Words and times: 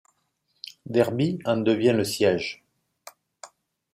Derby 0.87 1.37
en 1.45 1.57
devient 1.57 1.93
le 1.95 2.03
siège. 2.03 2.63